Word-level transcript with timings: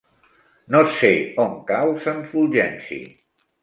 No 0.75 0.81
sé 0.95 1.13
on 1.45 1.53
cau 1.71 1.95
Sant 2.09 2.29
Fulgenci. 2.35 3.03